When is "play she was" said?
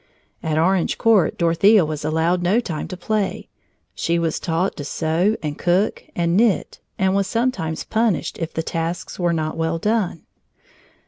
2.97-4.39